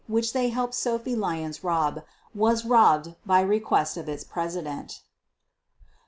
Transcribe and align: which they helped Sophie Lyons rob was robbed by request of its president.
which 0.07 0.33
they 0.33 0.49
helped 0.49 0.73
Sophie 0.73 1.15
Lyons 1.15 1.63
rob 1.63 2.01
was 2.33 2.65
robbed 2.65 3.13
by 3.23 3.39
request 3.39 3.97
of 3.97 4.09
its 4.09 4.23
president. 4.23 4.99